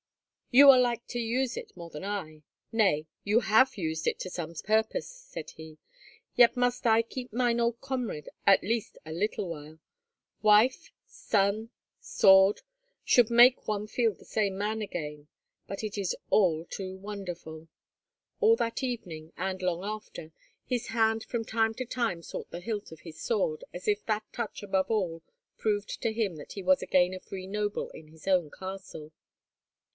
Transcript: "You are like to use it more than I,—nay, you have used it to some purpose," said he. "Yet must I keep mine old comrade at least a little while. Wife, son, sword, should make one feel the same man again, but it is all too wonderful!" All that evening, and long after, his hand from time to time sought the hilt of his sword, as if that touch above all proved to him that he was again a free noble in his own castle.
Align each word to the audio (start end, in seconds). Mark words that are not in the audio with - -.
"You 0.53 0.69
are 0.71 0.79
like 0.79 1.05
to 1.09 1.19
use 1.19 1.55
it 1.55 1.77
more 1.77 1.89
than 1.91 2.03
I,—nay, 2.03 3.05
you 3.23 3.39
have 3.41 3.77
used 3.77 4.05
it 4.07 4.19
to 4.21 4.31
some 4.31 4.53
purpose," 4.55 5.07
said 5.07 5.51
he. 5.51 5.77
"Yet 6.35 6.57
must 6.57 6.85
I 6.87 7.03
keep 7.03 7.31
mine 7.31 7.59
old 7.59 7.79
comrade 7.81 8.27
at 8.45 8.63
least 8.63 8.97
a 9.05 9.13
little 9.13 9.47
while. 9.47 9.79
Wife, 10.41 10.91
son, 11.05 11.69
sword, 12.01 12.61
should 13.05 13.29
make 13.29 13.67
one 13.67 13.87
feel 13.87 14.13
the 14.13 14.25
same 14.25 14.57
man 14.57 14.81
again, 14.81 15.27
but 15.67 15.83
it 15.83 15.97
is 15.99 16.17
all 16.31 16.65
too 16.65 16.97
wonderful!" 16.97 17.69
All 18.41 18.55
that 18.57 18.83
evening, 18.83 19.31
and 19.37 19.61
long 19.61 19.85
after, 19.85 20.33
his 20.65 20.87
hand 20.87 21.23
from 21.23 21.45
time 21.45 21.75
to 21.75 21.85
time 21.85 22.23
sought 22.23 22.49
the 22.49 22.59
hilt 22.59 22.91
of 22.91 23.01
his 23.01 23.21
sword, 23.21 23.63
as 23.71 23.87
if 23.87 24.03
that 24.07 24.23
touch 24.33 24.63
above 24.63 24.89
all 24.89 25.21
proved 25.57 26.01
to 26.01 26.11
him 26.11 26.35
that 26.37 26.53
he 26.53 26.63
was 26.63 26.81
again 26.81 27.13
a 27.13 27.19
free 27.21 27.47
noble 27.47 27.89
in 27.91 28.07
his 28.07 28.27
own 28.27 28.49
castle. 28.49 29.13